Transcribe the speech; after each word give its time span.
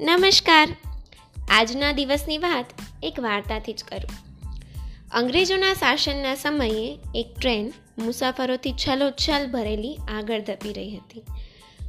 નમસ્કાર. 0.00 0.68
આજના 1.48 1.92
દિવસની 1.92 2.38
વાત 2.38 2.66
એક 3.02 3.20
વાર્તાથી 3.20 3.72
જ 3.72 3.84
કરું. 3.84 4.10
અંગ્રેજોના 5.10 5.74
શાસનના 5.74 6.34
સમયે 6.34 6.98
એક 7.14 7.26
ટ્રેન 7.40 7.72
મુસાફરોથી 7.98 8.72
છલોછલ 8.72 9.50
ભરેલી 9.50 9.98
આગળ 10.08 10.40
ધપી 10.40 10.72
રહી 10.72 10.96
હતી. 10.96 11.22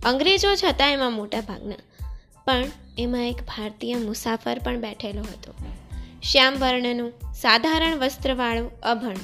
અંગ્રેજો 0.06 0.50
હતા 0.68 0.88
એમાં 0.88 1.12
મોટા 1.12 1.42
ભાગના, 1.42 1.76
પણ 2.46 2.66
એમાં 2.98 3.28
એક 3.28 3.42
ભારતીય 3.42 3.96
મુસાફર 3.96 4.60
પણ 4.60 4.80
બેઠેલો 4.80 5.22
હતો. 5.22 5.54
શ્યામ 6.32 6.54
વર્ણનું 6.54 7.34
સાધારણ 7.34 7.98
વસ્ત્રવાળું 7.98 8.80
અભણ. 8.80 9.16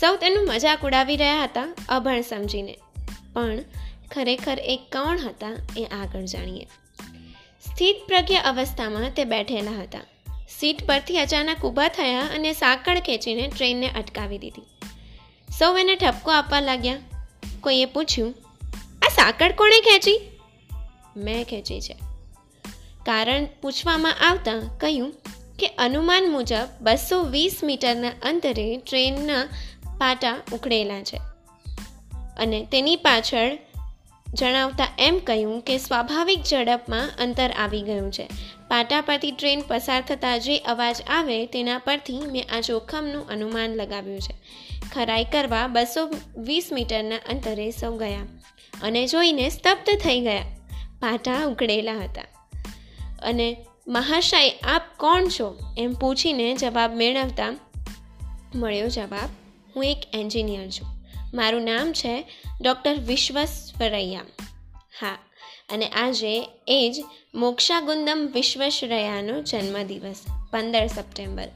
સૌ 0.00 0.16
તેનું 0.16 0.46
મજાક 0.46 0.82
ઉડાવી 0.84 1.16
રહ્યા 1.16 1.44
હતા 1.44 1.74
અભણ 1.88 2.20
સમજીને. 2.20 2.78
પણ 3.32 3.58
ખરેખર 4.10 4.58
એ 4.58 4.76
કોણ 4.76 5.18
હતા 5.18 5.48
એ 5.76 5.84
આગળ 5.84 6.22
જાણીએ. 6.22 6.66
સ્થિત 7.72 7.96
પ્રજ્ઞ 8.08 8.34
અવસ્થામાં 8.34 9.10
તે 9.10 9.24
બેઠેલા 9.24 9.82
હતા. 9.82 10.00
સીટ 10.60 10.86
પરથી 10.86 11.18
અચાનક 11.18 11.64
ઊભા 11.64 11.88
થયા 11.88 12.20
અને 12.20 12.52
સાંકળ 12.52 12.98
ખેંચીને 12.98 13.52
ટ્રેનને 13.56 13.88
અટકાવી 13.88 14.38
દીધી. 14.38 14.62
સૌ 15.58 15.76
એને 15.76 15.96
ઠપકો 15.96 16.30
આપવા 16.30 16.60
લાગ્યા. 16.60 16.96
કોઈએ 17.60 17.84
પૂછ્યું, 17.84 18.34
આ 19.02 19.08
સાંકળ 19.08 19.52
કોણે 19.52 19.80
ખેંચી? 19.80 20.20
મેં 21.16 21.44
ખેંચી 21.44 21.80
છે. 21.80 21.96
કારણ 23.06 23.46
પૂછવામાં 23.62 24.14
આવતા 24.20 24.78
કહ્યું 24.80 25.12
કે 25.58 25.66
અનુમાન 25.66 26.30
મુજબ 26.30 26.68
બસો 26.80 27.22
વીસ 27.22 27.60
મીટરના 27.62 28.08
અંતરે 28.08 28.76
ટ્રેનના 28.76 29.44
પાટા 29.98 30.36
ઉખડેલા 30.52 31.02
છે. 31.02 31.20
અને 32.36 32.68
તેની 32.72 32.96
પાછળ 32.96 33.58
જણાવતા 34.34 34.88
એમ 34.98 35.18
કહ્યું 35.18 35.60
કે 35.60 35.78
સ્વાભાવિક 35.78 36.42
ઝડપમાં 36.42 37.10
અંતર 37.18 37.50
આવી 37.50 37.82
ગયું 37.82 38.12
છે. 38.12 38.28
પાટા 38.68 39.00
પરથી 39.00 39.30
ટ્રેન 39.30 39.62
પસાર 39.68 40.02
થતાં 40.02 40.40
જે 40.40 40.58
અવાજ 40.58 40.96
આવે 41.08 41.46
તેના 41.46 41.78
પરથી 41.78 42.18
મેં 42.18 42.56
આ 42.56 42.60
જોખમનું 42.60 43.28
અનુમાન 43.28 43.70
લગાવ્યું 43.70 44.20
છે. 44.20 44.34
ખરાઈ 44.92 45.24
કરવા 45.24 45.66
બસો 45.66 46.10
વીસ 46.36 46.68
મીટરના 46.72 47.16
અંતરે 47.16 47.70
સૌ 47.70 47.96
ગયા 47.96 48.18
અને 48.82 49.06
જોઈને 49.06 49.48
સ્તબ્ધ 49.48 49.98
થઈ 49.98 50.20
ગયા. 50.20 50.42
પાટા 51.00 51.46
ઉકળેલા 51.46 51.92
હતા. 51.92 52.22
અને 53.22 53.56
મહાશય, 53.88 54.50
આપ 54.50 54.82
કોણ 54.96 55.28
છો? 55.28 55.58
એમ 55.78 55.92
પૂછીને 55.92 56.54
જવાબ 56.54 56.96
મેળવતા 56.96 57.56
મળ્યો 58.54 58.88
જવાબ, 58.88 59.28
હું 59.76 59.84
એક 59.84 59.98
એન્જિનિયર 60.12 60.70
છું. 60.70 61.01
મારું 61.34 61.62
નામ 61.62 61.92
છે 61.92 62.24
ડૉક્ટર 62.60 62.98
વિશ્વસ્વરૈયા 62.98 64.20
હા, 65.00 65.18
અને 65.72 65.88
આજે 65.88 66.48
એ 66.68 66.92
જ 66.94 67.04
મોક્ષાગુંદમ 67.34 68.30
વિશ્વેશ્વરૈયાનો 68.34 69.42
જન્મદિવસ, 69.42 70.24
પંદર 70.50 70.86
સપ્ટેમ્બર. 70.86 71.48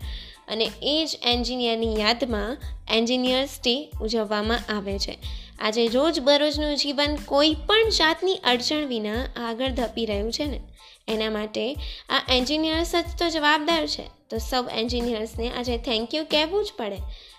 અને 0.49 0.71
એ 0.83 1.07
જ 1.13 1.19
એન્જિનિયરની 1.23 2.01
યાદમાં 2.01 2.57
એન્જિનિયર્સ 2.91 3.59
ડે 3.59 3.93
ઉજવવામાં 4.01 4.77
આવે 4.77 4.99
છે. 4.99 5.19
આજે 5.61 5.87
રોજબરોજનું 5.87 6.77
જીવન 6.77 7.17
કોઈ 7.25 7.55
પણ 7.55 7.89
જાતની 7.89 8.37
અડચણ 8.37 8.87
વિના 8.87 9.27
આગળ 9.37 9.69
ધપી 9.69 10.07
રહ્યું 10.07 10.33
છે 10.33 10.45
ને? 10.45 10.61
એના 11.09 11.31
માટે 11.31 11.75
આ 12.09 12.23
એન્જિનિયર્સ 12.29 12.93
જ 12.95 13.05
તો 13.19 13.31
જવાબદાર 13.31 13.87
છે. 13.87 14.03
તો 14.31 14.39
સૌ 14.39 14.69
એન્જિનિયર્સને 14.69 15.51
આજે 15.51 15.79
થેન્ક 15.79 16.15
યુ 16.15 16.25
કહેવું 16.25 16.65
જ 16.65 16.73
પડે. 16.77 16.97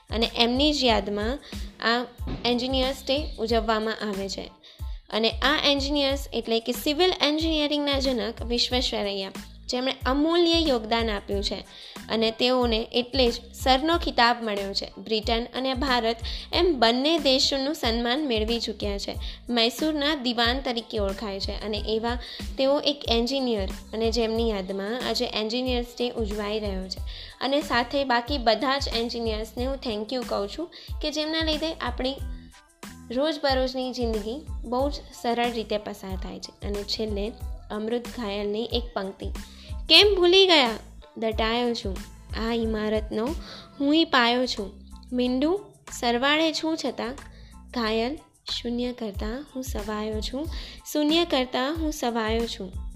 અને 0.09 0.31
એમની 0.35 0.73
જ 0.73 0.83
યાદમાં 0.83 1.39
આ 1.85 2.05
એન્જિનિયર્સ 2.45 2.97
ડે 3.07 3.35
ઉજવવામાં 3.39 3.97
આવે 4.09 4.29
છે. 4.29 4.51
અને 5.09 5.29
આ 5.29 5.59
એન્જિનિયર્સ 5.65 6.27
એટલે 6.33 6.59
કે 6.59 6.71
સિવિલ 6.71 7.13
એન્જિનિયરિંગના 7.21 7.99
જનક 7.99 8.41
વિશ્વેશ્વરૈયા. 8.41 9.31
જેમણે 9.67 9.95
અમૂલ્ય 10.05 10.59
યોગદાન 10.59 11.09
આપ્યું 11.09 11.43
છે. 11.43 11.65
અને 12.09 12.31
તેઓને 12.31 12.87
એટલે 12.91 13.31
જ 13.31 13.33
સરનો 13.53 13.97
ખિતાબ 13.97 14.43
મળ્યો 14.43 14.73
છે. 14.73 14.91
બ્રિટન 14.97 15.45
અને 15.55 15.73
ભારત 15.73 16.17
એમ 16.53 16.79
બંને 16.79 17.19
દેશોનું 17.19 17.73
સન્માન 17.73 18.27
મેળવી 18.27 18.59
ચૂક્યા 18.59 18.97
છે. 18.97 19.15
મૈસૂરના 19.49 20.15
દિવાન 20.15 20.61
તરીકે 20.61 20.99
ઓળખાય 20.99 21.39
છે. 21.39 21.65
અને 21.65 21.83
એવા 21.87 22.19
તેઓ 22.57 22.79
એક 22.79 23.03
એન્જિનિયર 23.09 23.69
અને 23.93 24.11
જેમની 24.11 24.49
યાદમાં 24.49 25.09
આજે 25.09 25.25
એન્જિનિયર્સ 25.25 25.87
ડે 25.99 26.09
ઉજવાઈ 26.09 26.59
રહ્યો 26.59 26.87
છે. 26.87 26.99
અને 27.41 27.61
સાથે 27.61 28.03
બાકી 28.03 28.37
બધા 28.37 28.79
જ 28.79 28.89
એન્જિનિયર્સને 28.95 29.65
હું 29.65 29.77
થેન્ક 29.77 30.13
યુ 30.13 30.23
કહું 30.27 30.49
છું 30.49 30.69
કે 31.01 31.11
જેમના 31.11 31.41
લીધે 31.41 31.73
આપણી 31.73 32.15
રોજબરોજની 33.11 33.93
જિંદગી 33.93 34.45
બહુ 34.63 34.89
જ 34.89 34.93
સરળ 34.93 35.51
રીતે 35.51 35.77
પસાર 35.77 36.15
થાય 36.15 36.39
છે. 36.39 36.67
અને 36.67 36.83
છેલ્લે 36.83 37.31
અમૃત 37.71 38.07
ઘાયલની 38.07 38.63
એક 38.63 38.83
પંક્તિ. 38.93 39.25
કેમ 39.89 40.15
ભૂલી 40.15 40.47
ગયા? 40.47 40.69
દટાયો 41.17 41.73
છું. 41.73 41.97
આ 42.47 42.53
ઇમારતનો 42.53 43.25
હું 43.79 43.95
પાયો 44.11 44.45
છું. 44.45 44.73
મીંડું, 45.13 45.59
સરવાળે 45.91 46.53
છું 46.53 46.77
છતાં. 46.77 47.13
ઘાયલ, 47.71 48.17
શૂન્ય 48.51 48.93
કરતાં 48.93 49.45
હું 49.55 49.63
સવાયો 49.63 50.21
છું. 50.21 50.47
શૂન્ય 50.93 51.25
કરતાં 51.25 51.75
હું 51.75 51.91
સવાયો 51.91 52.47
છું. 52.47 52.86